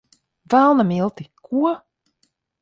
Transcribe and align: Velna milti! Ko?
Velna 0.51 0.85
milti! 0.91 1.25
Ko? 1.47 1.75